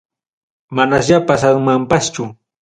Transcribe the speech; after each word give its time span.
Manasya 0.75 1.17
pasaymanpaschu. 1.27 2.23